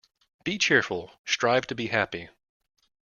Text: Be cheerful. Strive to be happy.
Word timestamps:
Be 0.43 0.57
cheerful. 0.57 1.11
Strive 1.25 1.67
to 1.67 1.75
be 1.75 1.85
happy. 1.85 2.29